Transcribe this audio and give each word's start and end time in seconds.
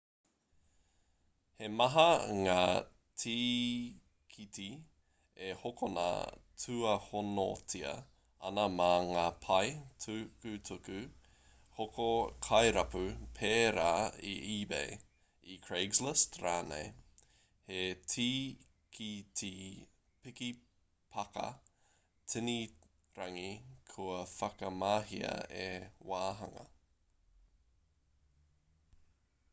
he 1.57 1.65
maha 1.79 2.05
ngā 2.37 2.61
tīkiti 3.23 4.69
e 5.47 5.49
hokona 5.63 6.05
tuihonotia 6.63 7.91
ana 8.49 8.63
mā 8.77 8.87
ngā 9.09 9.25
pae 9.43 9.69
tukutuku 10.05 11.03
hoko 11.81 12.07
kairapu 12.47 13.03
pērā 13.41 13.91
i 14.33 14.33
ebay 14.55 14.97
i 15.55 15.59
craiglist 15.69 16.41
rānei 16.47 16.89
he 17.69 17.85
tīkiti 18.15 19.53
piki-pāka 20.25 21.47
tini-rangi 22.33 23.49
kua 23.93 24.19
whakamahia 24.35 25.39
he 25.55 25.71
wāhanga 26.13 26.67